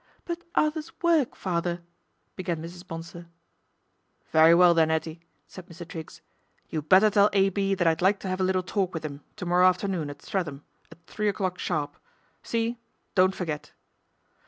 [0.25, 1.83] "But Arthur's work, father"
[2.35, 2.87] began Mrs.
[2.87, 3.27] Bonsor.
[4.31, 5.87] "Very well then, 'Ettie," said Mr.
[5.87, 6.21] Triggs,
[6.71, 7.49] "you better tell A.
[7.49, 7.75] B.
[7.75, 10.63] that I'd like to 'ave a little talk with 'im to morrow afternoon at Streatham,
[10.91, 11.97] at; three o'clock sharp.
[12.41, 12.79] See?
[13.13, 13.73] Don't forget